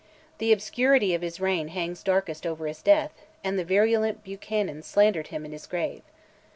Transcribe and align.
The 0.39 0.51
obscurity 0.51 1.13
of 1.13 1.21
his 1.21 1.39
reign 1.39 1.67
hangs 1.67 2.01
darkest 2.01 2.47
over 2.47 2.65
his 2.65 2.81
death, 2.81 3.11
and 3.43 3.59
the 3.59 3.63
virulent 3.63 4.23
Buchanan 4.23 4.81
slandered 4.81 5.27
him 5.27 5.45
in 5.45 5.51
his 5.51 5.67
grave. 5.67 6.01